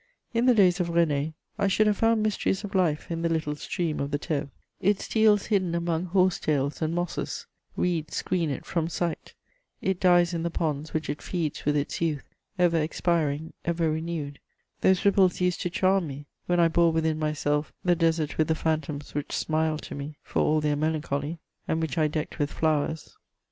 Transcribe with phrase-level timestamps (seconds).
[0.33, 3.55] In the days of René, I should have found mysteries of life in the little
[3.55, 7.45] stream of the Thève: it steals hidden among horse tails and mosses;
[7.77, 9.35] reeds screen it from sight;
[9.79, 12.27] it dies in the ponds which it feeds with its youth,
[12.57, 14.39] ever expiring, ever renewed:
[14.79, 18.55] those ripples used to charm me when I bore within myself the desert with the
[18.55, 21.37] phantoms which smiled to me, for all their melancholy,
[21.67, 23.19] and which I decked with flowers.